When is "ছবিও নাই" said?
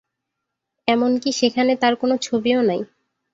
2.17-2.81